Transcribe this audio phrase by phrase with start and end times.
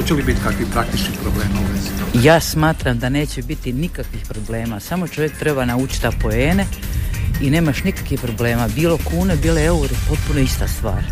[0.00, 2.26] Hoće li biti kakvi praktični problema u vezi toga?
[2.26, 6.66] Ja smatram da neće biti nikakvih problema, samo čovjek treba naučiti poene
[7.40, 8.68] i nemaš nikakvih problema.
[8.68, 11.02] Bilo kune, bilo euro, potpuno ista stvar.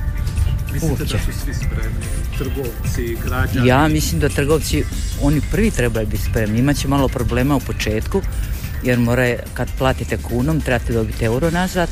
[0.73, 1.17] Mislite Uopće.
[1.17, 2.07] da su svi spremni,
[2.39, 3.69] trgovci, građani?
[3.69, 4.85] Ja mislim da trgovci,
[5.23, 6.59] oni prvi trebaju biti spremni.
[6.59, 8.23] Imaće malo problema u početku,
[8.83, 11.89] jer mora, kad platite kunom, trebate dobiti euro nazad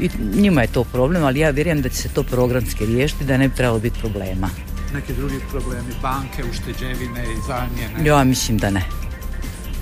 [0.00, 3.36] i njima je to problem, ali ja vjerujem da će se to programski riješiti, da
[3.36, 4.50] ne bi trebalo biti problema.
[4.94, 8.08] Neki drugi problemi, banke, ušteđevine i zamjene.
[8.08, 8.82] Ja mislim da ne.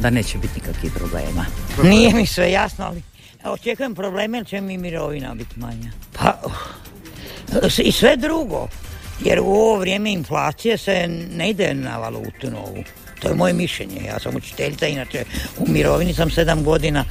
[0.01, 1.45] Da neće biti nikakvih problema.
[1.83, 3.03] Nije mi sve jasno, ali
[3.45, 5.91] očekujem probleme jer će mi mirovina biti manja.
[6.13, 8.69] Pa, uh, i sve drugo.
[9.25, 12.85] Jer u ovo vrijeme inflacije se ne ide na valutu novu.
[13.21, 14.05] To je moje mišljenje.
[14.07, 15.25] Ja sam učiteljica, inače
[15.59, 17.05] u mirovini sam sedam godina.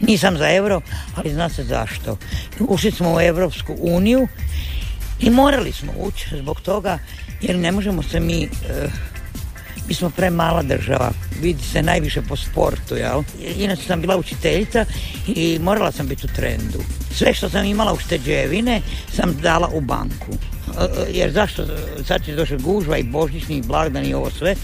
[0.00, 0.80] Nisam za euro,
[1.16, 2.18] ali zna se zašto.
[2.58, 4.28] Ušli smo u Europsku uniju
[5.20, 6.98] i morali smo ući zbog toga
[7.44, 8.88] jer ne možemo se mi eh,
[9.88, 11.10] mi smo premala država,
[11.42, 13.22] vidi se najviše po sportu, jel?
[13.56, 14.84] Inače sam bila učiteljica
[15.26, 16.78] i morala sam biti u trendu.
[17.14, 18.80] Sve što sam imala ušteđevine
[19.16, 20.32] sam dala u banku.
[20.32, 21.62] E, e, Jer zašto,
[22.06, 24.54] sad će došli gužva i božićni i blagdani i ovo sve.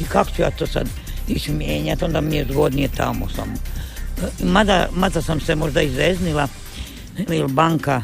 [0.00, 0.88] I kako ću ja to sad
[1.28, 3.52] ići mijenjati, onda mi je zgodnije tamo samo.
[4.22, 6.48] E, Mada, mada sam se možda izeznila,
[7.28, 8.02] jer banka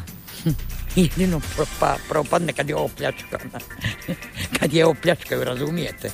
[1.01, 3.59] jedino propa, propadne kad je opljačkana.
[4.59, 6.11] kad je opljačkaju, razumijete?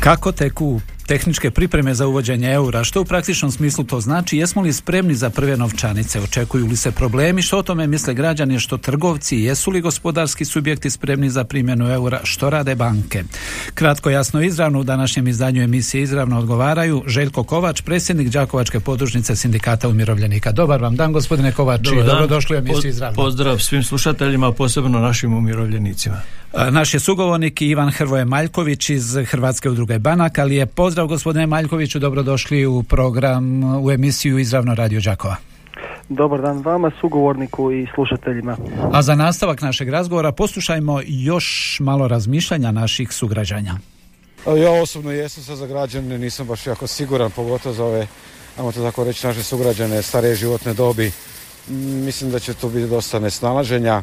[0.00, 2.84] Kako teku tehničke pripreme za uvođenje eura?
[2.84, 4.38] Što u praktičnom smislu to znači?
[4.38, 6.20] Jesmo li spremni za prve novčanice?
[6.20, 7.42] Očekuju li se problemi?
[7.42, 8.60] Što o tome misle građani?
[8.60, 9.36] Što trgovci?
[9.36, 12.20] Jesu li gospodarski subjekti spremni za primjenu eura?
[12.24, 13.24] Što rade banke?
[13.74, 19.88] Kratko, jasno, izravno u današnjem izdanju emisije izravno odgovaraju Željko Kovač, predsjednik Đakovačke podružnice sindikata
[19.88, 20.52] umirovljenika.
[20.52, 21.80] Dobar vam dan, gospodine Kovač.
[21.80, 22.08] Dobar dan.
[22.08, 23.16] Dobrodošli u emisiju izravno.
[23.16, 26.20] Pozdrav svim slušateljima, posebno našim umirovljenicima.
[26.56, 31.98] Naš je sugovornik Ivan Hrvoje Maljković iz Hrvatske udruge Banak, ali je pozdrav gospodine Maljkoviću,
[31.98, 35.36] dobrodošli u program, u emisiju Izravno Radio Đakova.
[36.08, 38.56] Dobar dan vama, sugovorniku i slušateljima.
[38.92, 43.74] A za nastavak našeg razgovora poslušajmo još malo razmišljanja naših sugrađanja.
[44.46, 48.06] Ja osobno jesam sad za građane, nisam baš jako siguran, pogotovo za ove,
[48.58, 51.12] ajmo to tako reći, naše sugrađane starije životne dobi.
[52.04, 54.02] Mislim da će tu biti dosta nesnalaženja,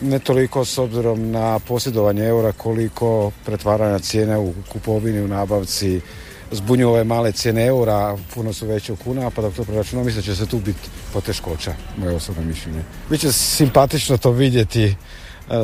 [0.00, 6.00] ne toliko s obzirom na posjedovanje eura, koliko pretvaranja cijene u kupovini, u nabavci,
[6.52, 10.22] zbunju ove male cijene eura, puno su veće u kunama, pa dok to preračunamo, mislim
[10.22, 10.78] će se tu biti
[11.12, 12.82] poteškoća, moje osobno mišljenje.
[13.10, 14.94] Biće simpatično to vidjeti e,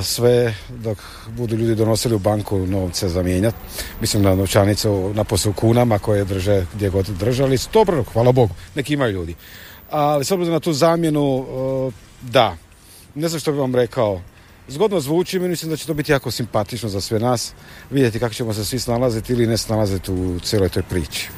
[0.02, 3.54] sve dok budu ljudi donosili u banku novce za mijenjat.
[4.00, 7.58] Mislim na novčanice u- napose u kunama koje drže gdje god držali.
[7.72, 9.34] Dobro, hvala Bogu, neki imaju ljudi.
[9.90, 11.46] Ali s obzirom na tu zamjenu,
[11.88, 11.90] e,
[12.22, 12.56] da,
[13.14, 14.22] ne znam što bi vam rekao,
[14.68, 17.52] zgodno zvuči, mi mislim da će to biti jako simpatično za sve nas,
[17.90, 21.28] vidjeti kako ćemo se svi snalaziti ili ne snalaziti u cijeloj toj priči.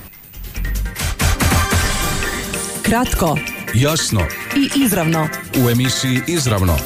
[2.83, 3.39] Kratko
[3.75, 4.21] Jasno
[4.57, 5.29] i izravno.
[5.65, 6.77] u emisiji Izravno.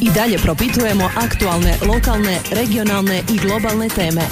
[0.00, 4.22] I dalje propitujemo aktualne, lokalne, regionalne i globalne teme.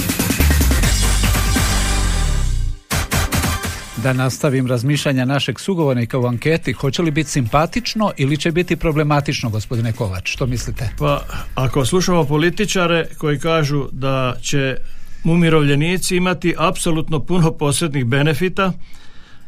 [4.03, 9.51] Da nastavim razmišljanja našeg sugovornika u anketi, hoće li biti simpatično ili će biti problematično,
[9.51, 10.31] gospodine Kovač?
[10.33, 10.91] Što mislite?
[10.99, 11.25] Pa
[11.55, 14.77] ako slušamo političare koji kažu da će
[15.25, 18.73] umirovljenici imati apsolutno puno posebnih benefita,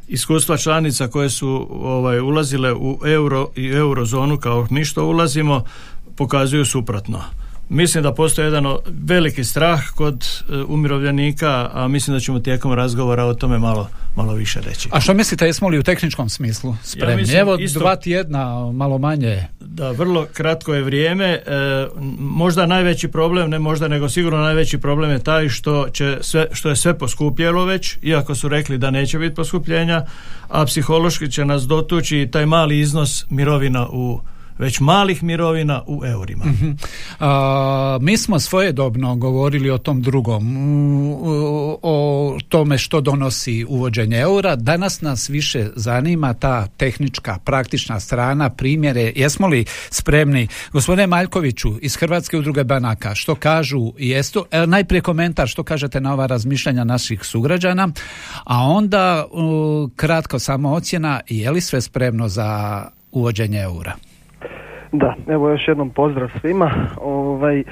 [0.09, 5.65] iskustva članica koje su ovaj, ulazile u euro i eurozonu kao mi što ulazimo,
[6.17, 7.25] pokazuju suprotno.
[7.73, 8.65] Mislim da postoji jedan
[9.05, 14.33] veliki strah kod e, umirovljenika, a mislim da ćemo tijekom razgovora o tome malo, malo
[14.35, 14.89] više reći.
[14.93, 17.17] A što mislite, jesmo li u tehničkom smislu spremni?
[17.17, 19.47] mislim Evo, isto- dva tjedna, malo manje.
[19.61, 21.25] Da, vrlo kratko je vrijeme.
[21.25, 21.41] E,
[22.19, 26.69] možda najveći problem, ne možda, nego sigurno najveći problem je taj što, će sve, što
[26.69, 30.07] je sve poskupjelo već, iako su rekli da neće biti poskupljenja,
[30.49, 34.21] a psihološki će nas dotući taj mali iznos mirovina u
[34.59, 36.45] već malih mirovina u eurima.
[36.45, 36.71] Mhm.
[38.01, 40.57] mi smo svojedobno govorili o tom drugom,
[41.83, 44.57] o tome što donosi uvođenje eura.
[44.57, 49.13] Danas nas više zanima ta tehnička, praktična strana, primjere.
[49.17, 50.49] Jesmo li spremni?
[50.73, 54.45] Gospodine Maljkoviću iz Hrvatske udruge banaka, što kažu jestu?
[54.51, 57.89] E, najprije komentar što kažete na ova razmišljanja naših sugrađana,
[58.45, 59.27] a onda
[59.97, 62.83] kratko samo ocjena je li sve spremno za
[63.13, 63.97] uvođenje eura?
[64.93, 66.71] Da, evo još jednom pozdrav svima.
[67.01, 67.63] Ovaj,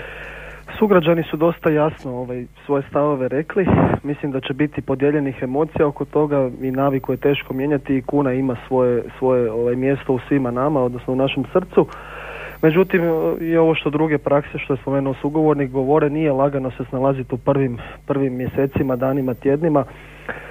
[0.78, 3.67] sugrađani su dosta jasno ovaj, svoje stavove rekli.
[4.02, 8.32] Mislim da će biti podijeljenih emocija oko toga i naviku je teško mijenjati i kuna
[8.32, 11.87] ima svoje, svoje ovaj, mjesto u svima nama, odnosno u našem srcu.
[12.62, 13.02] Međutim,
[13.40, 17.38] i ovo što druge prakse, što je spomenuo sugovornik, govore, nije lagano se snalaziti u
[17.38, 19.84] prvim, prvim mjesecima, danima, tjednima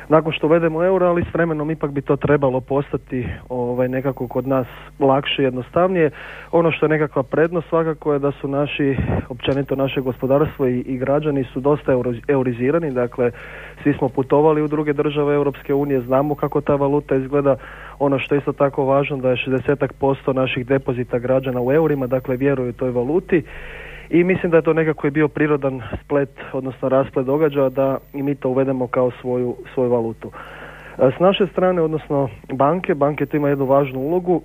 [0.10, 4.48] nakon što uvedemo euro, ali s vremenom ipak bi to trebalo postati ovaj, nekako kod
[4.48, 4.68] nas
[5.00, 6.12] lakše i jednostavnije.
[6.52, 8.98] Ono što je nekakva prednost svakako je da su naši,
[9.30, 13.32] općenito naše gospodarstvo i, i građani su dosta euro, eurizirani, dakle
[13.84, 17.56] svi smo putovali u druge države Europske unije, znamo kako ta valuta izgleda.
[18.00, 22.38] Ono što je isto tako važno da je 60% naših depozita građana u eurima, dakle
[22.38, 23.44] vjeruju toj valuti
[24.10, 28.24] i mislim da je to nekako je bio prirodan splet, odnosno rasplet događaja da i
[28.24, 30.32] mi to uvedemo kao svoju, svoju valutu.
[30.98, 34.42] E, s naše strane, odnosno banke, banke tu ima jednu važnu ulogu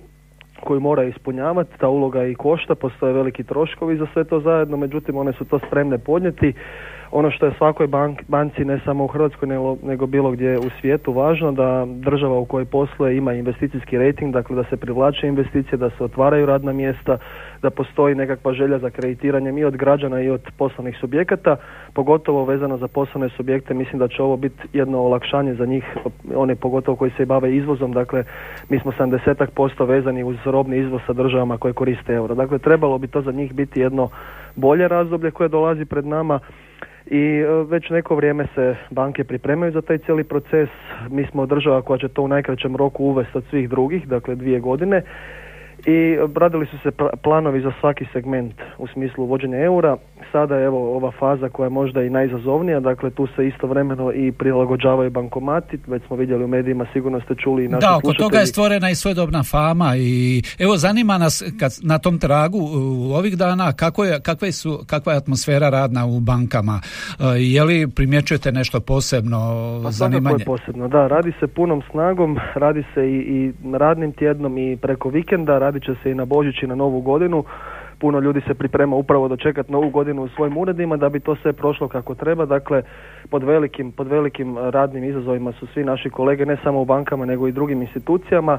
[0.63, 5.17] koju mora ispunjavati, ta uloga i košta, postoje veliki troškovi za sve to zajedno, međutim
[5.17, 6.53] one su to spremne podnijeti
[7.11, 10.69] ono što je svakoj bank, banci ne samo u Hrvatskoj nego, nego bilo gdje u
[10.81, 15.77] svijetu važno da država u kojoj posluje ima investicijski rating, dakle da se privlače investicije,
[15.77, 17.17] da se otvaraju radna mjesta,
[17.61, 21.55] da postoji nekakva želja za kreditiranjem i od građana i od poslovnih subjekata,
[21.93, 25.97] pogotovo vezano za poslovne subjekte, mislim da će ovo biti jedno olakšanje za njih,
[26.35, 28.23] one pogotovo koji se bave izvozom, dakle
[28.69, 32.35] mi smo 70% vezani uz robni izvoz sa državama koje koriste euro.
[32.35, 34.09] Dakle, trebalo bi to za njih biti jedno
[34.55, 36.39] bolje razdoblje koje dolazi pred nama
[37.05, 40.69] i e, već neko vrijeme se banke pripremaju za taj cijeli proces.
[41.09, 44.59] Mi smo država koja će to u najkraćem roku uvesti od svih drugih, dakle dvije
[44.59, 45.01] godine
[45.85, 46.91] i radili su se
[47.23, 49.97] planovi za svaki segment u smislu uvođenja eura.
[50.31, 54.31] Sada je evo ova faza koja je možda i najizazovnija, dakle tu se istovremeno i
[54.31, 58.37] prilagođavaju bankomati, već smo vidjeli u medijima, sigurno ste čuli i naši Da, oko toga
[58.37, 63.37] je stvorena i svojodobna fama i evo zanima nas kad na tom tragu u ovih
[63.37, 66.81] dana kako je, kakva, su, kakva je atmosfera radna u bankama,
[67.19, 69.39] e, je li primjećujete nešto posebno
[69.83, 70.41] pa zanimanje?
[70.41, 75.09] Je posebno, da, radi se punom snagom, radi se i, i radnim tjednom i preko
[75.09, 77.43] vikenda, radit će se i na Božić i na Novu godinu.
[77.99, 81.53] Puno ljudi se priprema upravo dočekati Novu godinu u svojim uredima da bi to sve
[81.53, 82.45] prošlo kako treba.
[82.45, 82.83] Dakle,
[83.29, 87.47] pod velikim, pod velikim radnim izazovima su svi naši kolege, ne samo u bankama nego
[87.47, 88.57] i drugim institucijama.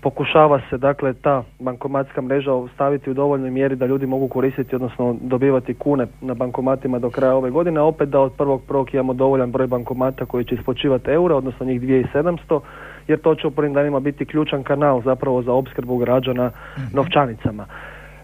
[0.00, 5.16] Pokušava se dakle ta bankomatska mreža staviti u dovoljnoj mjeri da ljudi mogu koristiti, odnosno
[5.20, 9.50] dobivati kune na bankomatima do kraja ove godine, opet da od prvog prvog imamo dovoljan
[9.50, 12.60] broj bankomata koji će ispočivati eura, odnosno njih 2700
[13.08, 16.96] jer to će u prvim danima biti ključan kanal zapravo za opskrbu građana mhm.
[16.96, 17.66] novčanicama.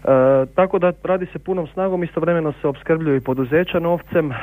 [0.05, 4.35] E, tako da radi se punom snagom, istovremeno se opskrbljuju i poduzeća novcem, e,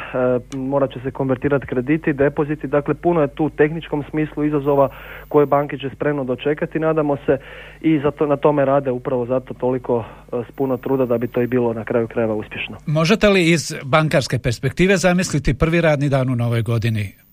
[0.56, 4.89] morat će se konvertirati krediti, depoziti, dakle puno je tu u tehničkom smislu izazova
[5.29, 7.39] koje banke će spremno dočekati, nadamo se
[7.81, 11.43] i zato na tome rade upravo zato toliko e, s puno truda da bi to
[11.43, 12.77] i bilo na kraju krajeva uspješno.
[12.87, 17.31] Možete li iz bankarske perspektive zamisliti prvi radni dan u novoj godini?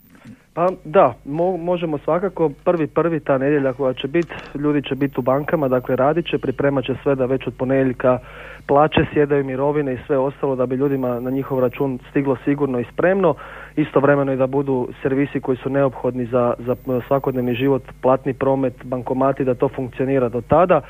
[0.54, 1.14] Pa da,
[1.60, 5.96] možemo svakako prvi prvi ta nedjelja koja će biti, ljudi će biti u bankama, dakle
[5.96, 8.20] radit će, pripremat će sve da već od ponedjeljka
[8.68, 12.86] plaće sjedaju mirovine i sve ostalo da bi ljudima na njihov račun stiglo sigurno i
[12.94, 13.36] spremno,
[13.76, 16.76] istovremeno i da budu servisi koji su neophodni za, za
[17.08, 20.82] svakodnevni život, platni promet, bankomati, da to funkcionira do tada.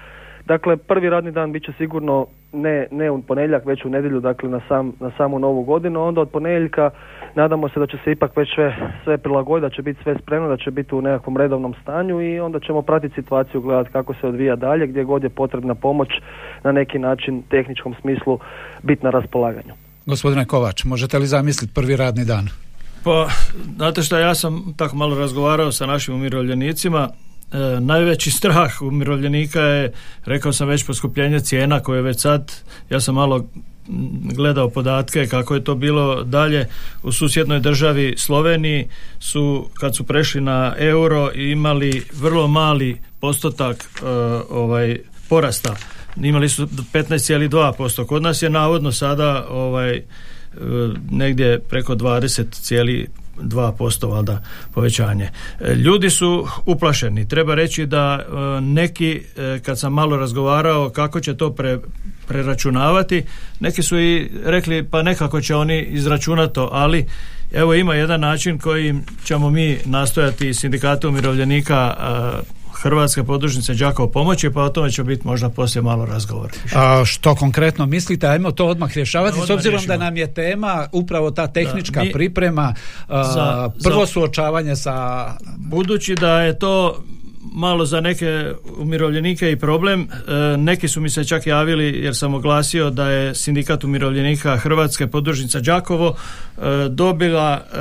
[0.50, 4.50] Dakle, prvi radni dan bit će sigurno ne, ne u ponedjeljak, već u nedjelju, dakle
[4.50, 6.04] na, sam, na samu novu godinu.
[6.04, 6.90] Onda od ponedjeljka
[7.36, 10.48] nadamo se da će se ipak već sve, sve prilagoditi, da će biti sve spremno,
[10.50, 14.28] da će biti u nekakvom redovnom stanju i onda ćemo pratiti situaciju, gledati kako se
[14.28, 16.10] odvija dalje, gdje god je potrebna pomoć
[16.64, 18.40] na neki način tehničkom smislu
[18.84, 19.74] biti na raspolaganju.
[20.06, 22.48] Gospodine Kovač, možete li zamisliti prvi radni dan?
[23.04, 23.28] Pa,
[23.76, 27.10] znate što, ja sam tako malo razgovarao sa našim umirovljenicima
[27.80, 29.94] najveći strah umirovljenika je,
[30.26, 32.52] rekao sam već, poskupljenje cijena koje već sad,
[32.90, 33.46] ja sam malo
[34.36, 36.68] gledao podatke kako je to bilo dalje.
[37.04, 38.88] U susjednoj državi Sloveniji
[39.20, 44.06] su kad su prešli na euro imali vrlo mali postotak e,
[44.50, 44.98] ovaj
[45.30, 45.76] porasta.
[46.24, 50.04] Imali su 15,2% kod nas je navodno sada ovaj e,
[51.12, 52.44] negdje preko 20
[53.42, 54.42] 2% valjda
[54.74, 55.30] povećanje.
[55.60, 57.28] E, ljudi su uplašeni.
[57.28, 61.80] Treba reći da e, neki, e, kad sam malo razgovarao kako će to pre,
[62.28, 63.24] preračunavati,
[63.60, 67.06] neki su i rekli pa nekako će oni izračunati to, ali
[67.54, 71.96] evo ima jedan način kojim ćemo mi nastojati sindikatu umirovljenika
[72.82, 76.52] Hrvatske podružnice Đakovo pomoći, pa o tome će biti možda poslije malo razgovor.
[76.76, 78.28] A što konkretno mislite?
[78.28, 82.74] Ajmo to odmah rješavati, s obzirom da nam je tema upravo ta tehnička priprema,
[83.10, 85.28] za, prvo suočavanje sa...
[85.58, 87.04] Budući da je to
[87.42, 90.02] malo za neke umirovljenike i problem.
[90.02, 95.08] E, neki su mi se čak javili jer sam oglasio da je sindikat umirovljenika Hrvatske
[95.08, 97.78] podružnica Đakovo e, dobila e,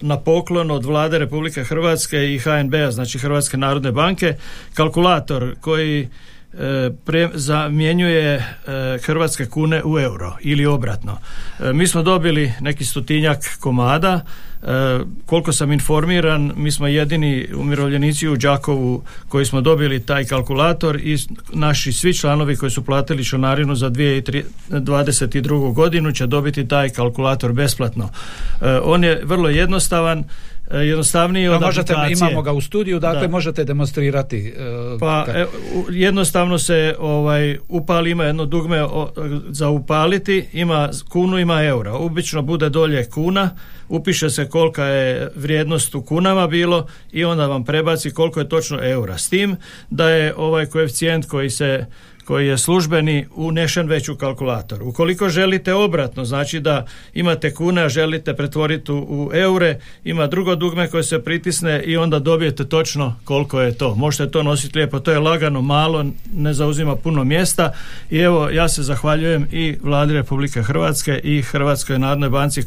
[0.00, 4.34] na poklon od vlade Republike Hrvatske i HNB-a, znači Hrvatske narodne banke,
[4.74, 6.08] kalkulator koji
[7.04, 8.56] pre, zamjenjuje
[9.02, 11.18] hrvatske kune u euro ili obratno.
[11.72, 14.20] Mi smo dobili neki stotinjak komada
[14.62, 20.96] E, koliko sam informiran, mi smo jedini umirovljenici u Đakovu koji smo dobili taj kalkulator
[20.96, 21.16] i
[21.52, 25.74] naši svi članovi koji su platili članarinu za 2022.
[25.74, 28.10] godinu će dobiti taj kalkulator besplatno.
[28.62, 30.24] E, on je vrlo jednostavan,
[30.70, 34.54] e, jednostavniji od možete, Imamo ga u studiju, dakle možete demonstrirati.
[35.00, 35.26] pa
[35.90, 38.86] jednostavno se ovaj upali, ima jedno dugme
[39.48, 41.92] za upaliti, ima kunu, ima eura.
[41.92, 43.50] Obično bude dolje kuna,
[43.88, 48.78] upiše se kolika je vrijednost u kunama bilo i onda vam prebaci koliko je točno
[48.82, 49.18] eura.
[49.18, 49.56] S tim
[49.90, 51.86] da je ovaj koeficijent koji se
[52.26, 54.82] koji je službeni unešen već u kalkulator.
[54.82, 60.88] Ukoliko želite obratno, znači da imate kune, a želite pretvoriti u, eure, ima drugo dugme
[60.88, 63.94] koje se pritisne i onda dobijete točno koliko je to.
[63.94, 66.04] Možete to nositi lijepo, to je lagano, malo,
[66.34, 67.72] ne zauzima puno mjesta
[68.10, 72.62] i evo ja se zahvaljujem i vladi Republike Hrvatske i Hrvatskoj narodnoj banci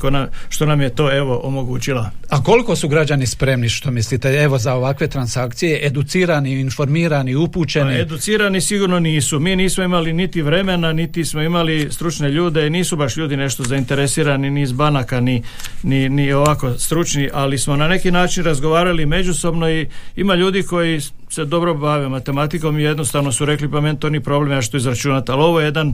[0.49, 2.11] što nam je to evo omogućila.
[2.29, 7.93] A koliko su građani spremni što mislite evo za ovakve transakcije, educirani, informirani, upućeni?
[7.93, 9.39] Pa, educirani sigurno nisu.
[9.39, 14.49] Mi nismo imali niti vremena, niti smo imali stručne ljude, nisu baš ljudi nešto zainteresirani
[14.49, 15.43] ni iz banaka, ni,
[15.83, 21.01] ni, ni ovako stručni, ali smo na neki način razgovarali međusobno i ima ljudi koji
[21.29, 24.77] se dobro bave matematikom i jednostavno su rekli pa meni to ni problem ja što
[24.77, 25.93] izračunati, ali ovo je jedan,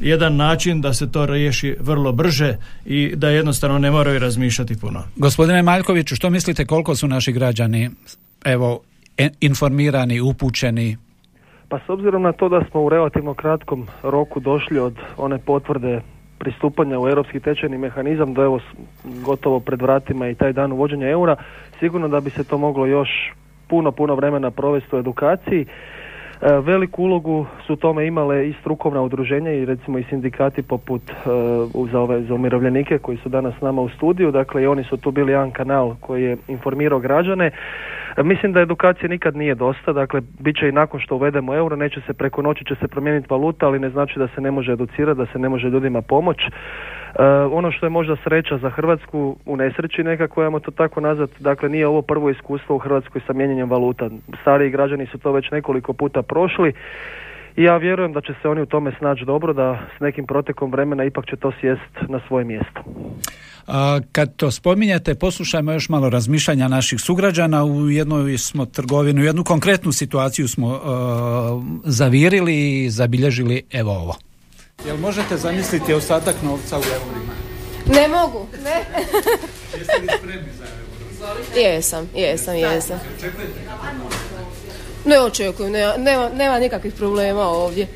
[0.00, 2.56] jedan način da se to riješi vrlo brže
[2.86, 5.04] i da jednostavno ne moraju razmišljati puno.
[5.16, 7.90] Gospodine Maljkoviću, što mislite koliko su naši građani
[8.44, 8.80] evo
[9.40, 10.96] informirani, upućeni
[11.68, 16.00] pa s obzirom na to da smo u relativno kratkom roku došli od one potvrde
[16.38, 18.60] pristupanja u europski tečajni mehanizam do evo
[19.24, 21.36] gotovo pred vratima i taj dan uvođenja eura,
[21.78, 23.08] sigurno da bi se to moglo još
[23.68, 25.66] puno, puno vremena provesti u edukaciji.
[26.42, 31.14] E, veliku ulogu su tome imale i strukovna udruženja i recimo i sindikati poput e,
[31.92, 34.96] za, ove, za umirovljenike koji su danas s nama u studiju, dakle i oni su
[34.96, 37.50] tu bili jedan kanal koji je informirao građane.
[38.22, 42.00] Mislim da edukacija nikad nije dosta, dakle bit će i nakon što uvedemo euro, neće
[42.00, 45.18] se preko noći će se promijeniti valuta, ali ne znači da se ne može educirati,
[45.18, 46.36] da se ne može ljudima pomoć.
[46.38, 46.50] E,
[47.52, 51.68] ono što je možda sreća za Hrvatsku u nesreći nekako, ajmo to tako nazvat, dakle
[51.68, 54.10] nije ovo prvo iskustvo u Hrvatskoj sa mijenjanjem valuta.
[54.40, 56.72] Stariji građani su to već nekoliko puta prošli
[57.56, 60.70] i ja vjerujem da će se oni u tome snaći dobro, da s nekim protekom
[60.70, 62.80] vremena ipak će to sjest na svoje mjesto.
[63.66, 67.64] A, kad to spominjete, poslušajmo još malo razmišljanja naših sugrađana.
[67.64, 70.80] U jednoj smo trgovinu, u jednu konkretnu situaciju smo uh,
[71.84, 74.16] zavirili i zabilježili evo ovo.
[74.86, 77.32] Jel možete zamisliti ostatak novca u eurima?
[77.86, 78.84] Ne mogu, ne.
[79.78, 80.94] Jeste li spremni za euro?
[81.56, 82.98] Jesam, jesam, jesam.
[85.04, 87.86] Ne očekujem, nema, nema, nema nikakvih problema ovdje.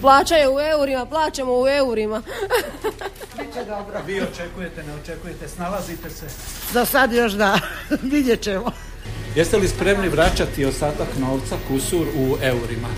[0.00, 2.22] Plaćaju u eurima, plaćamo u eurima.
[3.38, 4.00] Biće dobro.
[4.06, 6.26] Vi očekujete, ne očekujete, snalazite se?
[6.72, 7.60] Za sad još da,
[8.12, 8.70] vidjet ćemo.
[9.36, 12.88] Jeste li spremni vraćati ostatak novca, kusur u eurima?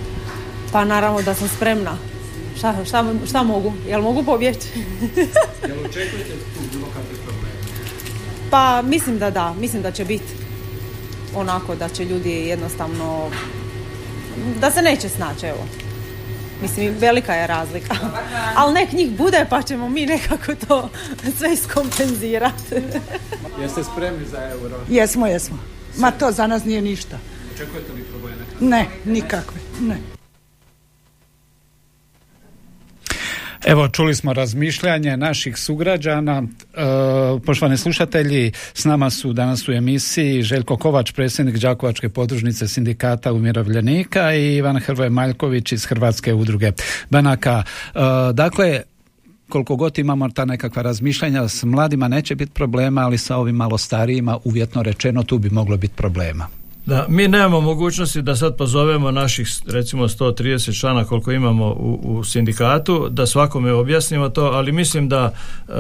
[0.73, 1.97] Pa naravno da sam spremna.
[2.59, 3.73] Šta, šta, šta mogu?
[3.89, 4.69] Jel mogu pobjeći?
[5.69, 7.55] Jel očekujete tu bilo kakve probleme?
[8.51, 10.44] Pa mislim da da, mislim da će biti
[11.37, 13.31] onako da će ljudi jednostavno
[14.61, 15.67] da se neće snaći, evo.
[16.63, 17.95] Mislim, velika je razlika.
[18.57, 20.89] Ali nek njih bude pa ćemo mi nekako to
[21.39, 22.75] sve iskompenzirati.
[23.63, 24.77] Jeste spremni za euro?
[24.89, 25.59] Jesmo, jesmo.
[25.99, 27.19] Ma to za nas nije ništa.
[27.55, 28.43] Očekujete li probleme?
[28.61, 30.14] Ne, nikakve, ne.
[33.67, 36.43] Evo, čuli smo razmišljanje naših sugrađana.
[36.43, 36.77] E,
[37.47, 44.35] poštovani slušatelji, s nama su danas u emisiji Željko Kovač, predsjednik Đakovačke podružnice sindikata umirovljenika
[44.35, 46.73] i Ivan Hrvoje Maljković iz Hrvatske udruge
[47.11, 47.63] banaka.
[47.95, 47.99] E,
[48.33, 48.83] dakle,
[49.49, 53.79] koliko god imamo ta nekakva razmišljanja, s mladima neće biti problema, ali sa ovim malo
[53.79, 56.64] starijima, uvjetno rečeno, tu bi moglo biti problema.
[56.87, 62.25] Da, mi nemamo mogućnosti da sad pozovemo naših recimo 130 člana koliko imamo u, u
[62.25, 65.33] sindikatu, da svakome objasnimo to, ali mislim da
[65.69, 65.73] e,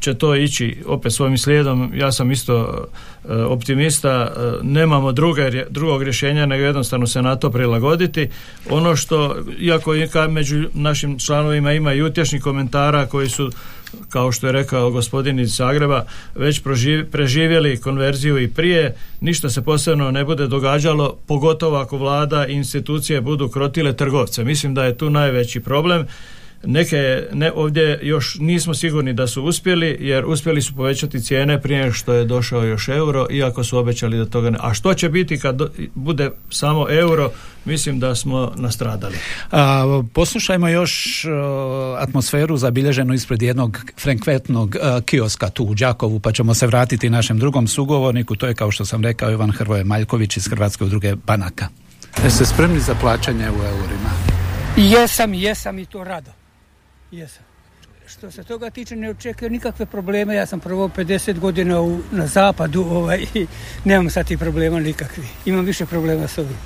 [0.00, 1.92] će to ići opet svojim slijedom.
[1.94, 2.86] Ja sam isto
[3.28, 8.28] e, optimista, e, nemamo druge, drugog rješenja nego jednostavno se na to prilagoditi.
[8.70, 9.92] Ono što, iako
[10.28, 13.50] među našim članovima ima i utješnih komentara koji su
[14.08, 16.62] kao što je rekao gospodin iz Zagreba, već
[17.10, 23.20] preživjeli konverziju i prije, ništa se posebno ne bude događalo, pogotovo ako vlada i institucije
[23.20, 24.44] budu krotile trgovce.
[24.44, 26.06] Mislim da je tu najveći problem
[26.66, 31.92] Neke ne, ovdje još nismo sigurni da su uspjeli jer uspjeli su povećati cijene prije
[31.92, 34.58] što je došao još euro iako su obećali da toga ne.
[34.60, 35.60] A što će biti kad
[35.94, 37.30] bude samo euro
[37.64, 39.16] mislim da smo nastradali.
[39.50, 41.24] A, poslušajmo još
[41.98, 47.66] atmosferu zabilježenu ispred jednog frekventnog kioska tu u Đakovu pa ćemo se vratiti našem drugom
[47.66, 51.68] sugovorniku to je kao što sam rekao Ivan Hrvoje Maljković iz Hrvatske udruge Banaka.
[52.24, 54.10] Jeste spremni za plaćanje u eurima?
[54.76, 56.43] Jesam, jesam i to rado.
[57.14, 57.42] Jesam.
[58.06, 60.34] Što se toga tiče ne očekujem nikakve probleme.
[60.34, 63.46] Ja sam prvo 50 godina u, na zapadu ovaj, i
[63.84, 65.24] nemam sad tih problema nikakvi.
[65.44, 66.56] Imam više problema s ovim.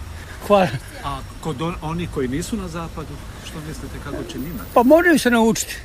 [0.47, 0.69] Hvala.
[1.05, 3.14] A kod on, oni koji nisu na zapadu,
[3.47, 4.64] što mislite kako će njima?
[4.75, 5.76] Pa moraju se naučiti.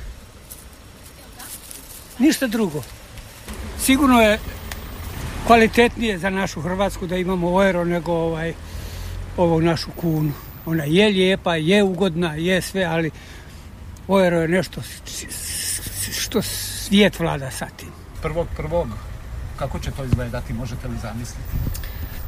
[2.18, 2.82] Ništa drugo.
[3.78, 4.38] Sigurno je
[5.46, 8.54] kvalitetnije za našu Hrvatsku da imamo euro nego ovaj,
[9.36, 10.32] ovu našu kunu.
[10.66, 13.10] Ona je lijepa, je ugodna, je sve, ali
[14.08, 14.80] Ojero je nešto
[16.12, 17.88] što svijet vlada sa tim.
[18.22, 18.88] Prvog prvog,
[19.58, 21.42] kako će to izgledati, možete li zamisliti?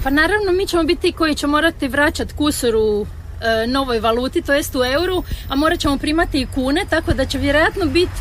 [0.02, 4.52] Pa naravno mi ćemo biti koji će morati vraćati kusur u e, novoj valuti, to
[4.52, 8.21] jest u euru, a morat ćemo primati i kune, tako da će vjerojatno biti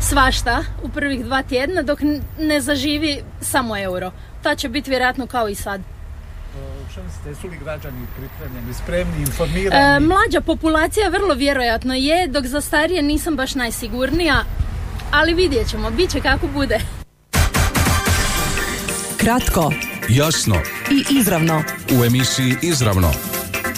[0.00, 2.00] svašta u prvih dva tjedna dok
[2.38, 4.12] ne zaživi samo euro.
[4.42, 5.80] Ta će biti vjerojatno kao i sad
[7.40, 9.96] su li građani pripremljeni, spremni, informirani?
[9.96, 14.44] E, mlađa populacija vrlo vjerojatno je, dok za starije nisam baš najsigurnija,
[15.10, 16.78] ali vidjet ćemo, bit će kako bude.
[19.16, 19.72] Kratko,
[20.08, 20.56] jasno
[20.90, 21.62] i izravno.
[22.00, 23.12] U emisiji Izravno.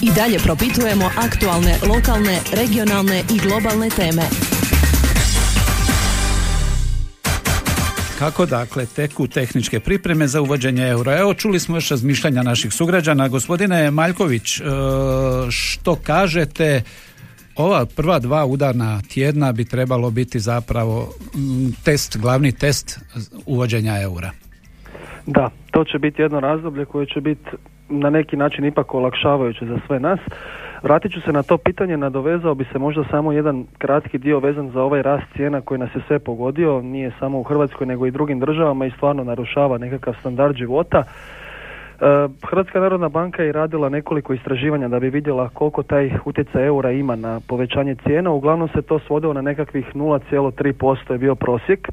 [0.03, 4.23] I dalje propitujemo aktualne, lokalne, regionalne i globalne teme.
[8.25, 11.19] Kako dakle teku tehničke pripreme za uvođenje eura?
[11.19, 13.29] Evo čuli smo još razmišljanja naših sugrađana.
[13.29, 14.65] Gospodine Maljković, e,
[15.51, 16.83] što kažete
[17.57, 21.15] ova prva dva udarna tjedna bi trebalo biti zapravo
[21.85, 23.01] test, glavni test
[23.47, 24.31] uvođenja eura?
[25.27, 27.51] Da, to će biti jedno razdoblje koje će biti
[27.89, 30.21] na neki način ipak olakšavajuće za sve nas.
[30.83, 34.71] Vratit ću se na to pitanje, nadovezao bi se možda samo jedan kratki dio vezan
[34.71, 38.11] za ovaj rast cijena koji nas je sve pogodio, nije samo u Hrvatskoj nego i
[38.11, 40.99] drugim državama i stvarno narušava nekakav standard života.
[40.99, 41.09] E,
[42.47, 47.17] Hrvatska narodna banka je radila nekoliko istraživanja da bi vidjela koliko taj utjecaj eura ima
[47.17, 48.31] na povećanje cijena.
[48.31, 51.89] Uglavnom se to svodilo na nekakvih 0,3% je bio prosjek.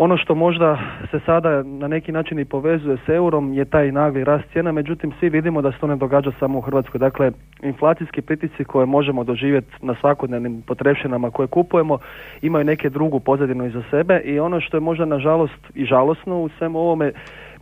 [0.00, 0.78] Ono što možda
[1.10, 5.12] se sada na neki način i povezuje s eurom je taj nagli rast cijena, međutim
[5.20, 6.98] svi vidimo da se to ne događa samo u Hrvatskoj.
[6.98, 7.32] Dakle,
[7.62, 11.98] inflacijski pritisci koje možemo doživjeti na svakodnevnim potrepštinama koje kupujemo
[12.42, 16.48] imaju neke drugu pozadinu iza sebe i ono što je možda nažalost i žalosno u
[16.48, 17.12] svemu ovome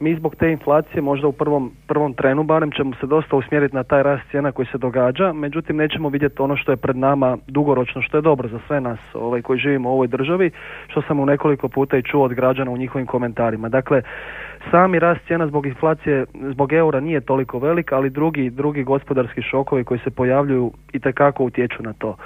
[0.01, 3.85] mi zbog te inflacije možda u prvom, prvom trenu barem ćemo se dosta usmjeriti na
[3.85, 8.03] taj rast cijena koji se događa, međutim nećemo vidjeti ono što je pred nama dugoročno,
[8.03, 10.51] što je dobro za sve nas ovaj, koji živimo u ovoj državi,
[10.89, 13.69] što sam u nekoliko puta i čuo od građana u njihovim komentarima.
[13.69, 14.03] Dakle,
[14.71, 19.85] sami rast cijena zbog inflacije, zbog eura nije toliko velik, ali drugi, drugi gospodarski šokovi
[19.85, 22.17] koji se pojavljuju i tekako utječu na to.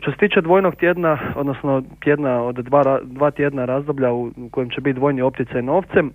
[0.00, 4.80] Što se tiče dvojnog tjedna, odnosno tjedna od dva, dva tjedna razdoblja u kojem će
[4.80, 6.10] biti dvojni opticaj novcem,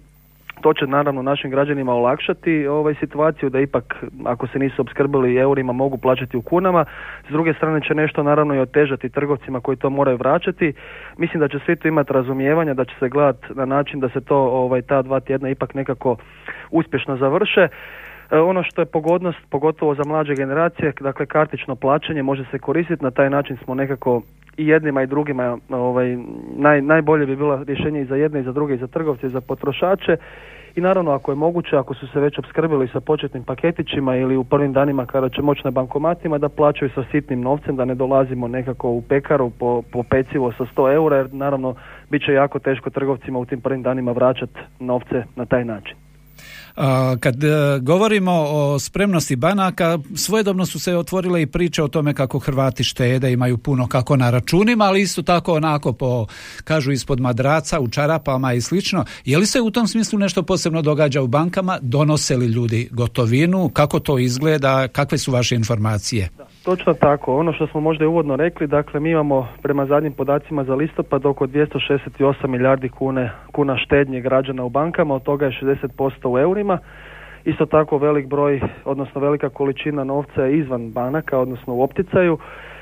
[0.62, 5.74] to će naravno našim građanima olakšati ovaj situaciju da ipak ako se nisu opskrbili eurima
[5.74, 6.86] mogu plaćati u kunama.
[7.30, 10.74] S druge strane će nešto naravno i otežati trgovcima koji to moraju vraćati.
[11.18, 14.22] Mislim da će svi to imati razumijevanja, da će se gledati na način da se
[14.22, 16.18] to ovaj ta dva tjedna ipak nekako
[16.72, 17.68] uspješno završe.
[18.32, 23.04] E, ono što je pogodnost, pogotovo za mlađe generacije, dakle kartično plaćanje može se koristiti,
[23.04, 24.22] na taj način smo nekako
[24.58, 26.18] i jednima i drugima ovaj,
[26.58, 29.30] naj, najbolje bi bilo rješenje i za jedne i za druge i za trgovce i
[29.30, 30.18] za potrošače
[30.76, 34.44] i naravno ako je moguće, ako su se već opskrbili sa početnim paketićima ili u
[34.44, 38.48] prvim danima kada će moći na bankomatima da plaćaju sa sitnim novcem, da ne dolazimo
[38.48, 41.76] nekako u pekaru po, po pecivo sa 100 eura jer naravno
[42.10, 46.05] bit će jako teško trgovcima u tim prvim danima vraćati novce na taj način.
[47.20, 52.40] Kad e, govorimo o spremnosti banaka, svojedobno su se otvorile i priče o tome kako
[52.40, 56.28] Hrvati štede, imaju puno kako na računima, ali isto tako onako po,
[56.64, 59.06] kažu ispod madraca, u čarapama i slično.
[59.26, 61.80] Je li se u tom smislu nešto posebno događa u bankama?
[61.82, 63.70] Donose li ljudi gotovinu?
[63.70, 64.88] Kako to izgleda?
[64.88, 66.30] Kakve su vaše informacije?
[66.66, 67.36] Točno tako.
[67.36, 71.26] Ono što smo možda i uvodno rekli, dakle mi imamo prema zadnjim podacima za listopad
[71.26, 76.78] oko 268 milijardi kune, kuna štednje građana u bankama, od toga je 60% u eurima.
[77.46, 82.38] Isto tako velik broj, odnosno velika količina novca je izvan banaka, odnosno u opticaju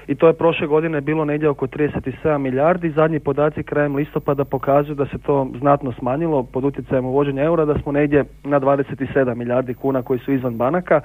[0.07, 2.91] i to je prošle godine bilo negdje oko 37 milijardi.
[2.91, 7.79] Zadnji podaci krajem listopada pokazuju da se to znatno smanjilo pod utjecajem uvođenja eura, da
[7.79, 11.01] smo negdje na 27 milijardi kuna koji su izvan banaka.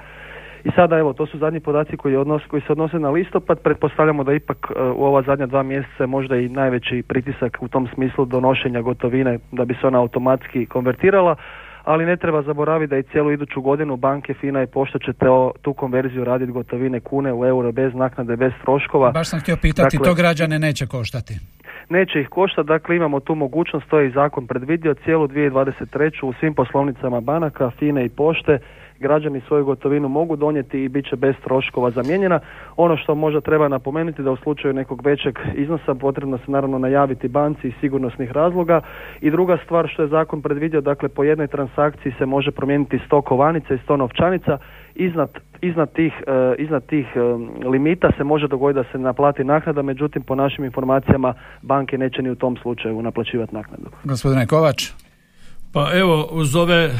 [0.63, 3.59] I sada evo, to su zadnji podaci koji, odnos, koji se odnose na listopad.
[3.59, 7.67] Pretpostavljamo da ipak e, u ova zadnja dva mjeseca je možda i najveći pritisak u
[7.67, 11.35] tom smislu donošenja gotovine da bi se ona automatski konvertirala
[11.83, 15.13] ali ne treba zaboraviti da i cijelu iduću godinu banke FINA i Pošta će
[15.61, 19.11] tu konverziju raditi gotovine kune u euro bez naknade, bez troškova.
[19.11, 21.33] Baš sam htio pitati, dakle, to građane neće koštati?
[21.89, 26.25] Neće ih koštati, dakle imamo tu mogućnost, to je i zakon predvidio, cijelu 2023.
[26.25, 28.59] u svim poslovnicama banaka, FINA i Pošte
[28.99, 32.39] građani svoju gotovinu mogu donijeti i bit će bez troškova zamijenjena.
[32.77, 37.27] Ono što možda treba napomenuti da u slučaju nekog većeg iznosa potrebno se naravno najaviti
[37.27, 38.81] banci iz sigurnosnih razloga
[39.21, 43.21] i druga stvar što je zakon predvidio, dakle po jednoj transakciji se može promijeniti sto
[43.21, 44.57] kovanica i sto novčanica
[44.99, 45.29] iznad,
[45.61, 47.19] iznad tih, uh, iznad tih e,
[47.67, 52.29] limita se može dogoditi da se naplati naknada, međutim po našim informacijama banke neće ni
[52.29, 53.89] u tom slučaju naplaćivati naknadu.
[54.03, 54.91] Gospodine Kovač.
[55.71, 56.91] Pa evo, uz ove e,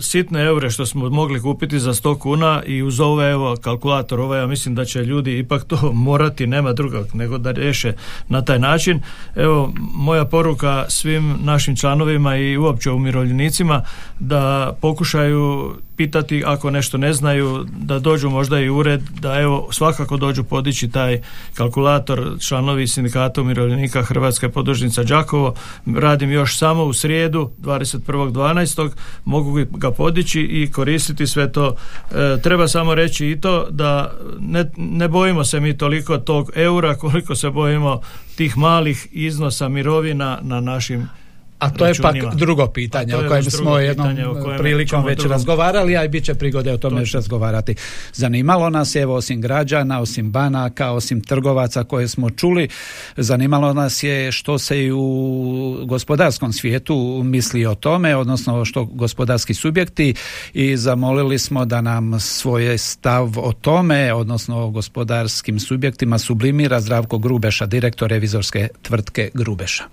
[0.00, 4.40] sitne eure što smo mogli kupiti za 100 kuna i uz ove evo kalkulator ovaj,
[4.40, 7.92] ja mislim da će ljudi ipak to morati, nema drugog nego da riješe
[8.28, 9.00] na taj način.
[9.36, 13.82] Evo, moja poruka svim našim članovima i uopće umirovljenicima
[14.18, 20.16] da pokušaju pitati ako nešto ne znaju, da dođu možda i ured, da evo svakako
[20.16, 21.20] dođu podići taj
[21.54, 25.54] kalkulator članovi sindikata umirovljenika Hrvatske podružnica Đakovo.
[25.96, 28.90] Radim još samo u srijedu 21.12.
[29.24, 31.76] mogu ga podići i koristiti sve to.
[32.10, 36.94] E, treba samo reći i to da ne, ne bojimo se mi toliko tog eura
[36.94, 38.00] koliko se bojimo
[38.36, 41.19] tih malih iznosa mirovina na našim
[41.60, 44.16] a to je pak drugo pitanje o kojem smo jednom
[44.58, 47.74] prilikom već razgovarali, a i bit će prigode o tome još razgovarati.
[48.12, 52.68] Zanimalo nas je, evo, osim građana, osim banaka, osim trgovaca koje smo čuli,
[53.16, 59.54] zanimalo nas je što se i u gospodarskom svijetu misli o tome, odnosno što gospodarski
[59.54, 60.14] subjekti
[60.52, 67.18] i zamolili smo da nam svoj stav o tome, odnosno o gospodarskim subjektima sublimira Zdravko
[67.18, 69.84] Grubeša, direktor revizorske tvrtke Grubeša.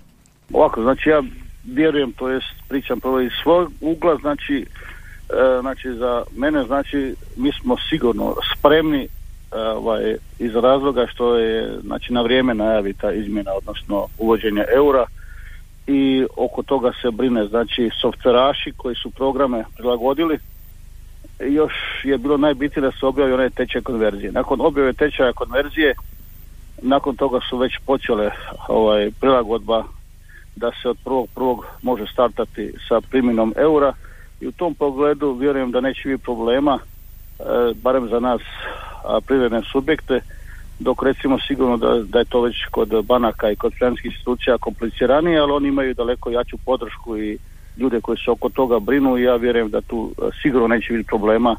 [0.52, 1.22] Ovako, znači ja
[1.64, 4.66] vjerujem, to jest pričam prvo iz svog ugla, znači,
[5.28, 9.08] e, znači za mene znači mi smo sigurno spremni e,
[9.58, 15.06] ovaj, iz razloga što je znači na vrijeme najavi ta izmjena, odnosno uvođenje eura
[15.86, 20.38] i oko toga se brine znači softveraši koji su programe prilagodili
[21.40, 21.72] još
[22.04, 24.32] je bilo najbitnije da se objavi onaj tečaj konverzije.
[24.32, 25.94] Nakon objave tečaja konverzije
[26.82, 28.30] nakon toga su već počele
[28.68, 29.84] ovaj prilagodba
[30.58, 33.92] da se od prvog prvog može startati sa primjenom eura.
[34.40, 37.42] I u tom pogledu vjerujem da neće biti problema e,
[37.82, 38.40] barem za nas
[39.26, 40.20] privredne subjekte
[40.78, 45.38] dok recimo sigurno da, da je to već kod banaka i kod financijskih institucija kompliciranije,
[45.38, 47.38] ali oni imaju daleko jaču podršku i
[47.76, 51.06] ljude koji se oko toga brinu i ja vjerujem da tu e, sigurno neće biti
[51.06, 51.56] problema.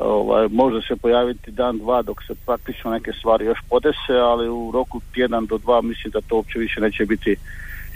[0.00, 4.70] Ovaj, može se pojaviti dan, dva dok se praktično neke stvari još podese, ali u
[4.74, 7.36] roku tjedan do dva mislim da to uopće više neće biti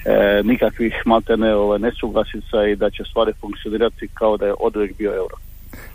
[0.06, 5.14] e, nikakvih maltene ovaj, nesuglasica i da će stvari funkcionirati kao da je oduvijek bio
[5.14, 5.36] euro.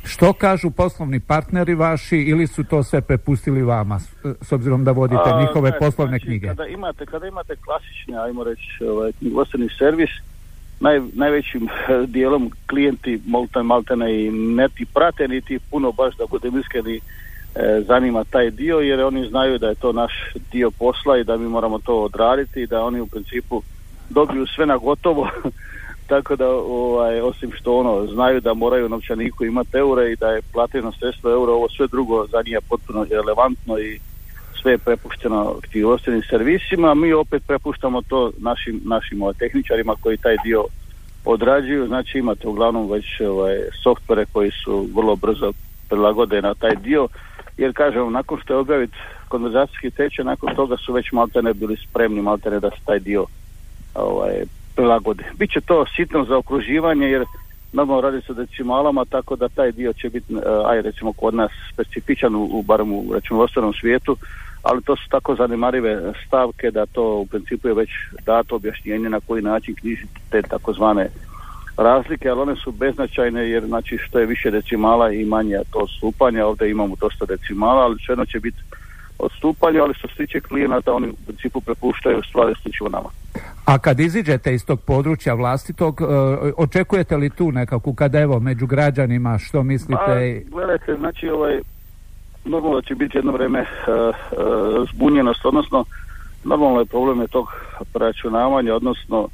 [0.03, 3.99] Što kažu poslovni partneri vaši ili su to sve prepustili vama
[4.41, 6.47] s obzirom da vodite A, njihove poslovne znači, knjige?
[6.47, 10.09] Kada imate, kada imate klasični, ajmo reći, ovaj, knjigovodstveni servis,
[10.79, 11.67] naj, najvećim
[12.07, 17.01] dijelom klijenti maltene, maltene i neti prate, niti puno baš da budem iskreni e,
[17.87, 20.13] zanima taj dio jer oni znaju da je to naš
[20.51, 23.61] dio posla i da mi moramo to odraditi i da oni u principu
[24.13, 25.29] dobiju sve na gotovo
[26.11, 30.41] tako da ovaj, osim što ono znaju da moraju novčaniku imati eure i da je
[30.53, 33.99] plateno sredstvo euro ovo sve drugo za njih potpuno relevantno i
[34.61, 36.93] sve je prepušteno knjigovodstvenim servisima.
[36.93, 40.65] Mi opet prepuštamo to našim, našim ovaj, tehničarima koji taj dio
[41.25, 41.87] odrađuju.
[41.87, 45.51] Znači imate uglavnom već ovaj, softvere koji su vrlo brzo
[45.89, 47.07] prilagode na taj dio
[47.57, 48.91] jer kažem nakon što je objavit
[49.27, 53.25] konverzacijski tečaj nakon toga su već maltene bili spremni maltene da se taj dio
[53.95, 54.43] ovaj,
[54.75, 55.23] prilagode.
[55.33, 57.25] Biće to sitno za okruživanje jer
[57.73, 60.33] normalno radi se o decimalama, tako da taj dio će biti,
[60.65, 64.17] aj recimo kod nas specifičan u, barem u računovodstvenom svijetu,
[64.63, 67.89] ali to su tako zanemarive stavke da to u principu je već
[68.25, 71.09] dato objašnjenje na koji način knjižiti te takozvane
[71.77, 76.45] razlike, ali one su beznačajne jer znači što je više decimala i manje to stupanja,
[76.45, 78.57] ovdje imamo dosta decimala, ali sve će biti
[79.19, 83.09] odstupanje, ali što se tiče klijenata oni u principu prepuštaju stvari sličivo nama.
[83.65, 86.05] A kad iziđete iz tog područja vlastitog, e,
[86.57, 90.43] očekujete li tu nekakvu, kad evo među građanima, što mislite?
[90.49, 91.59] Pa, gledajte, znači ovaj,
[92.45, 95.85] normalno će biti jedno vrijeme uh, uh, zbunjenost, odnosno
[96.43, 97.47] normalno je problem je tog
[97.93, 99.27] preračunavanja, odnosno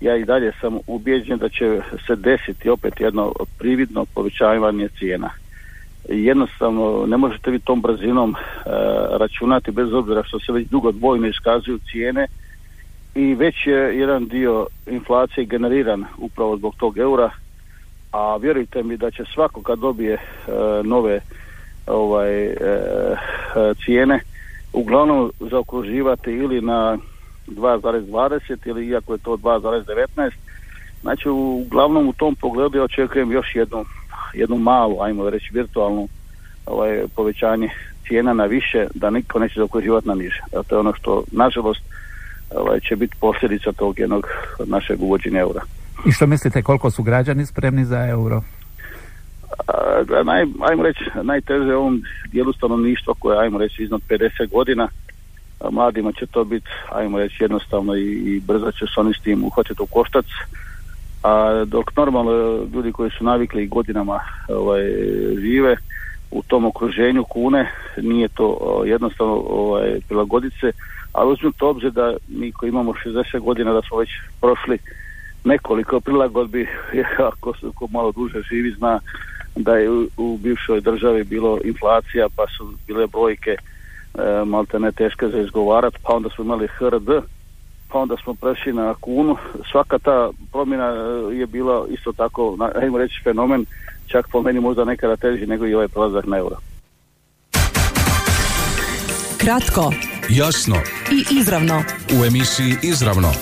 [0.00, 5.30] ja i dalje sam ubijeđen da će se desiti opet jedno prividno povećavanje cijena.
[6.08, 8.34] Jednostavno ne možete vi tom brzinom
[9.10, 12.26] računati bez obzira što se već dugo dvojno iskazuju cijene
[13.14, 17.30] i već je jedan dio inflacije generiran upravo zbog tog eura,
[18.12, 20.18] a vjerujte mi da će svako kad dobije
[20.84, 21.20] nove
[21.86, 23.16] ovaj e, e,
[23.84, 24.20] cijene
[24.72, 26.98] uglavnom zaokruživati ili na
[27.46, 30.30] 2,20 ili iako je to 2,19
[31.02, 33.84] znači uglavnom u tom pogledu ja očekujem još jednu,
[34.34, 36.08] jednu malu, ajmo reći virtualnu
[36.66, 37.68] ovaj, povećanje
[38.08, 40.40] cijena na više da niko neće zaokruživati na niže.
[40.66, 41.82] to je ono što nažalost
[42.56, 44.26] ovaj, će biti posljedica tog jednog
[44.66, 45.60] našeg uvođenja eura.
[46.06, 48.42] I što mislite koliko su građani spremni za euro?
[50.24, 54.88] naj, ajmo reći, najteže ovom dijelu stanovništva koje, ajmo reći, iznad 50 godina,
[55.70, 59.44] mladima će to biti, ajmo reći, jednostavno i, i brzo će se oni s tim
[59.44, 60.26] uhvatiti u koštac,
[61.22, 62.32] a dok normalno
[62.74, 64.82] ljudi koji su navikli godinama ovaj,
[65.40, 65.76] žive
[66.30, 70.72] u tom okruženju kune, nije to jednostavno ovaj, prilagoditi se,
[71.12, 74.78] ali uzmite obzir da mi koji imamo 60 godina da smo već prošli
[75.44, 76.68] nekoliko prilagodbi,
[77.32, 79.00] ako, ako malo duže živi zna
[79.56, 83.58] da je u, bivšoj državi bilo inflacija pa su bile brojke e,
[84.44, 87.08] malte ne teške za izgovarat pa onda smo imali HRD
[87.88, 89.36] pa onda smo prešli na kunu.
[89.70, 93.64] Svaka ta promjena e, je bila isto tako ajmo reći fenomen
[94.06, 96.56] čak po meni možda nekada teži nego i ovaj prelazak na euro
[99.50, 99.92] Kratko,
[100.28, 100.76] jasno
[101.12, 101.82] i izravno
[102.20, 103.32] u emisiji Izravno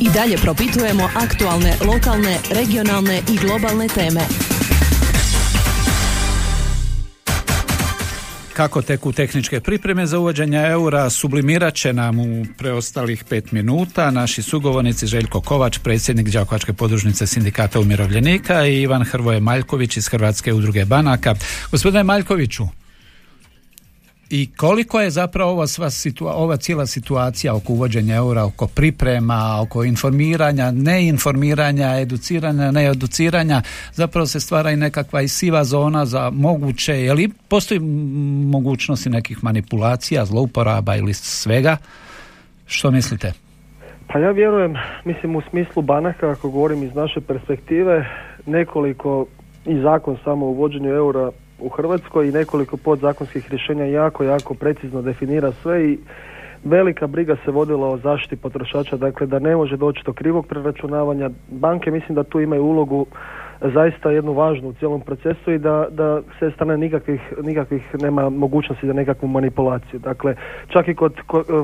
[0.00, 4.20] i dalje propitujemo aktualne, lokalne, regionalne i globalne teme.
[8.52, 14.42] kako teku tehničke pripreme za uvođenje eura sublimirat će nam u preostalih pet minuta naši
[14.42, 20.84] sugovornici Željko Kovač, predsjednik Đakovačke podružnice sindikata umirovljenika i Ivan Hrvoje Maljković iz Hrvatske udruge
[20.84, 21.34] banaka.
[21.70, 22.66] Gospodine Maljkoviću,
[24.30, 29.58] i koliko je zapravo ova, sva situa ova cijela situacija oko uvođenja eura, oko priprema,
[29.62, 33.62] oko informiranja, neinformiranja, educiranja, needuciranja,
[33.92, 37.80] zapravo se stvara i nekakva i siva zona za moguće, je li postoji
[38.50, 41.76] mogućnosti nekih manipulacija, zlouporaba ili svega?
[42.66, 43.32] Što mislite?
[44.12, 48.06] Pa ja vjerujem, mislim u smislu banaka, ako govorim iz naše perspektive,
[48.46, 49.26] nekoliko
[49.66, 55.02] i zakon samo o uvođenju eura u Hrvatskoj i nekoliko podzakonskih rješenja jako, jako precizno
[55.02, 55.98] definira sve i
[56.64, 61.30] velika briga se vodila o zaštiti potrošača, dakle da ne može doći do krivog preračunavanja.
[61.50, 63.06] Banke mislim da tu imaju ulogu
[63.60, 68.86] zaista jednu važnu u cijelom procesu i da, da se strane nikakvih, nikakvih nema mogućnosti
[68.86, 70.00] za nekakvu manipulaciju.
[70.00, 70.34] Dakle,
[70.68, 71.14] čak i kod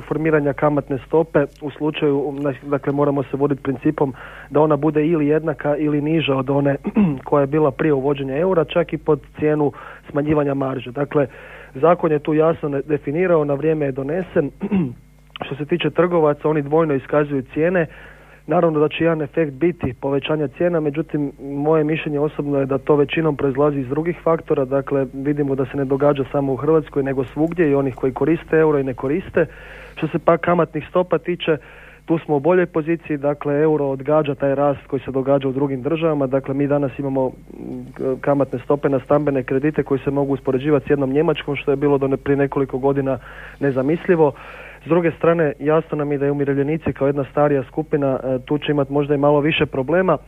[0.08, 4.14] formiranja kamatne stope u slučaju, dakle moramo se voditi principom
[4.50, 6.76] da ona bude ili jednaka ili niža od one
[7.24, 9.72] koja je bila prije uvođenja eura, čak i pod cijenu
[10.10, 10.90] smanjivanja marže.
[10.90, 11.26] Dakle,
[11.74, 14.50] zakon je tu jasno definirao, na vrijeme je donesen.
[15.44, 17.86] Što se tiče trgovaca, oni dvojno iskazuju cijene,
[18.46, 22.96] Naravno da će jedan efekt biti povećanja cijena, međutim moje mišljenje osobno je da to
[22.96, 27.24] većinom proizlazi iz drugih faktora, dakle vidimo da se ne događa samo u Hrvatskoj nego
[27.24, 29.46] svugdje i onih koji koriste euro i ne koriste.
[29.96, 31.56] Što se pak kamatnih stopa tiče,
[32.04, 35.82] tu smo u boljoj poziciji, dakle euro odgađa taj rast koji se događa u drugim
[35.82, 37.32] državama, dakle mi danas imamo
[38.20, 41.98] kamatne stope na stambene kredite koji se mogu uspoređivati s jednom Njemačkom što je bilo
[41.98, 43.18] do prije nekoliko godina
[43.60, 44.32] nezamislivo.
[44.86, 48.58] S druge strane, jasno nam je da je umirovljenici kao jedna starija skupina, e, tu
[48.58, 50.18] će imati možda i malo više problema.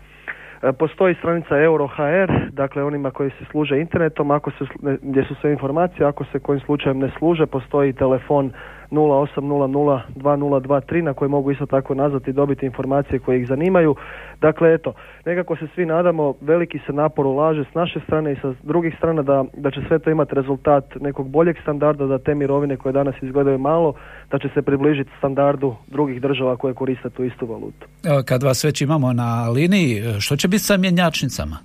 [0.62, 4.64] E, postoji stranica Euro.hr, dakle onima koji se služe internetom, ako se,
[5.02, 8.52] gdje su sve informacije, ako se kojim slučajem ne služe, postoji telefon
[8.90, 13.94] 0800-2023 na koje mogu isto tako nazvati i dobiti informacije koje ih zanimaju.
[14.40, 14.92] Dakle, eto,
[15.24, 19.22] nekako se svi nadamo, veliki se napor ulaže s naše strane i sa drugih strana
[19.22, 23.14] da, da će sve to imati rezultat nekog boljeg standarda, da te mirovine koje danas
[23.22, 23.94] izgledaju malo,
[24.30, 27.86] da će se približiti standardu drugih država koje koriste tu istu valutu.
[28.24, 31.56] Kad vas već imamo na liniji, što će biti sa mjenjačnicama?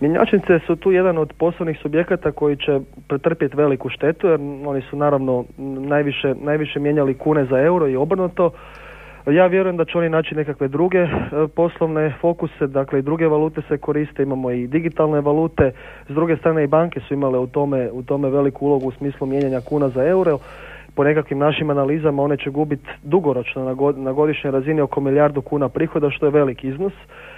[0.00, 4.96] Mjenjačnice su tu jedan od poslovnih subjekata koji će pretrpjeti veliku štetu jer oni su
[4.96, 5.44] naravno
[5.88, 8.50] najviše, najviše mijenjali kune za euro i obrnuto.
[9.32, 11.08] Ja vjerujem da će oni naći nekakve druge e,
[11.54, 15.72] poslovne fokuse, dakle i druge valute se koriste, imamo i digitalne valute,
[16.08, 19.26] s druge strane i banke su imale u tome, u tome veliku ulogu u smislu
[19.26, 20.38] mijenjanja kuna za euro.
[20.94, 23.64] Po nekakvim našim analizama one će gubiti dugoročno
[23.96, 26.92] na, godišnjoj razini oko milijardu kuna prihoda što je velik iznos.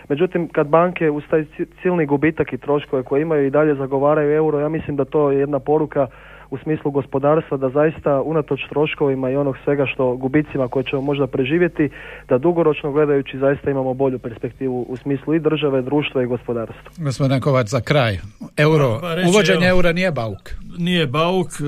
[0.09, 1.44] Međutim, kad banke uz taj
[1.83, 5.38] silni gubitak i troškove koje imaju i dalje zagovaraju euro, ja mislim da to je
[5.38, 6.07] jedna poruka
[6.51, 11.27] u smislu gospodarstva da zaista unatoč troškovima i onog svega što gubicima koje ćemo možda
[11.27, 11.91] preživjeti,
[12.29, 16.91] da dugoročno gledajući zaista imamo bolju perspektivu u smislu i države, društva i gospodarstva.
[16.99, 18.19] Gospodin Kovac, za kraj.
[18.57, 20.51] Euro, pa, pa uvođenje eura nije bauk.
[20.79, 21.65] Nije bauk, e,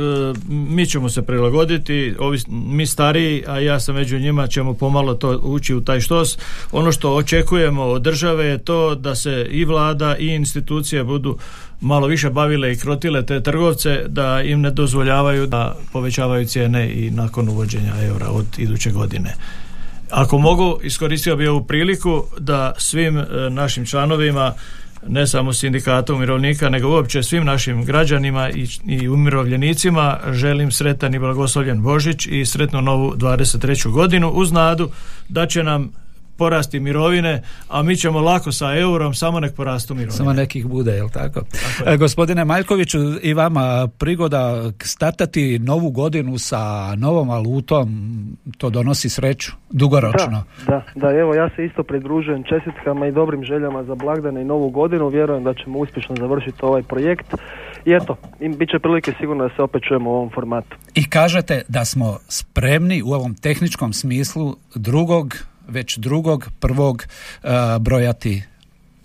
[0.48, 5.40] mi ćemo se prilagoditi, ovi, mi stariji, a ja sam među njima, ćemo pomalo to
[5.42, 6.38] ući u taj štos.
[6.72, 11.38] Ono što očekujemo od države je to da se i vlada i institucije budu
[11.80, 17.10] malo više bavile i krotile te trgovce da im ne dozvoljavaju da povećavaju cijene i
[17.10, 19.34] nakon uvođenja eura od iduće godine.
[20.10, 24.54] Ako mogu, iskoristio bi ovu priliku da svim e, našim članovima
[25.08, 31.18] ne samo sindikata umirovljenika, nego uopće svim našim građanima i, i umirovljenicima želim sretan i
[31.18, 33.90] blagoslovljen Božić i sretnu novu 23.
[33.90, 34.90] godinu uz nadu
[35.28, 35.92] da će nam
[36.40, 40.16] porasti mirovine, a mi ćemo lako sa eurom samo nek porastu mirovine.
[40.16, 41.40] Samo nekih bude, jel tako?
[41.40, 47.88] tako e, gospodine Maljkoviću, i vama prigoda startati novu godinu sa novom valutom,
[48.58, 50.44] to donosi sreću, dugoročno.
[50.66, 54.44] Da, da, da, evo ja se isto pridružujem čestitkama i dobrim željama za blagdane i
[54.44, 57.34] novu godinu, vjerujem da ćemo uspješno završiti ovaj projekt
[57.84, 60.76] i eto, im bit će prilike sigurno da se opet čujemo u ovom formatu.
[60.94, 65.34] I kažete da smo spremni u ovom tehničkom smislu drugog
[65.70, 67.02] već drugog prvog
[67.42, 68.42] uh, brojati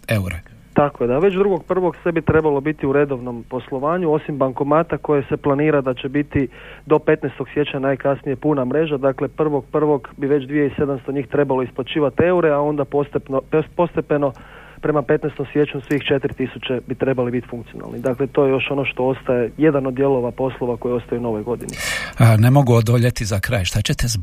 [0.08, 0.42] eure.
[0.76, 4.98] Tako je, da već drugog prvog sve bi trebalo biti u redovnom poslovanju, osim bankomata
[4.98, 6.48] koje se planira da će biti
[6.86, 7.30] do 15.
[7.54, 12.60] siječnja najkasnije puna mreža, dakle prvog prvog bi već 2700 njih trebalo isplaćivati eure, a
[12.60, 13.42] onda postepno,
[13.76, 14.34] postepeno
[14.82, 15.46] prema 15.
[15.54, 18.00] siječnju svih 4000 bi trebali biti funkcionalni.
[18.00, 21.44] Dakle, to je još ono što ostaje, jedan od dijelova poslova koji ostaje u nove
[21.44, 21.74] godine.
[22.18, 23.66] A, ne mogu odoljeti za kraj.
[23.66, 24.18] Šta ćete s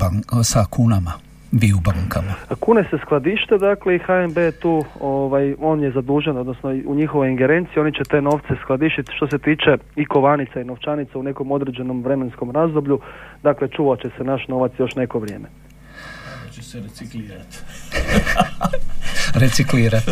[0.45, 1.13] sa kunama?
[1.53, 2.35] Vi u bankama?
[2.61, 7.31] Kune se skladište, dakle i HNB je tu, ovaj, on je zadužen, odnosno u njihovoj
[7.31, 11.53] ingerenciji, oni će te novce skladištiti što se tiče i kovanica i novčanica u nekom
[11.53, 13.01] određenom vremenskom razdoblju,
[13.43, 15.49] dakle čuvat će se naš novac još neko vrijeme.
[16.53, 17.59] Će se reciklirati.
[19.43, 20.11] reciklirati.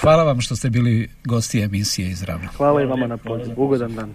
[0.00, 2.48] Hvala vam što ste bili gosti emisije Izravno.
[2.56, 3.54] Hvala i vama na pozivu.
[3.56, 4.14] Ugodan dan.